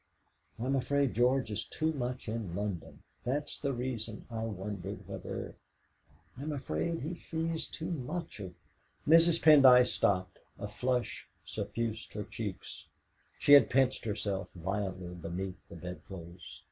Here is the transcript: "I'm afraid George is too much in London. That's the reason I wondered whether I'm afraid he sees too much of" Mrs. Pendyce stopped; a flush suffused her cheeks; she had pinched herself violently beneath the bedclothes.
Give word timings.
"I'm 0.57 0.75
afraid 0.75 1.13
George 1.13 1.51
is 1.51 1.63
too 1.63 1.93
much 1.93 2.27
in 2.27 2.55
London. 2.55 3.03
That's 3.23 3.59
the 3.59 3.71
reason 3.71 4.25
I 4.31 4.41
wondered 4.45 5.07
whether 5.07 5.53
I'm 6.35 6.51
afraid 6.51 7.01
he 7.01 7.13
sees 7.13 7.67
too 7.67 7.91
much 7.91 8.39
of" 8.39 8.55
Mrs. 9.07 9.39
Pendyce 9.43 9.91
stopped; 9.93 10.39
a 10.57 10.67
flush 10.67 11.27
suffused 11.45 12.13
her 12.13 12.23
cheeks; 12.23 12.87
she 13.37 13.53
had 13.53 13.69
pinched 13.69 14.05
herself 14.05 14.51
violently 14.53 15.13
beneath 15.13 15.67
the 15.69 15.75
bedclothes. 15.75 16.59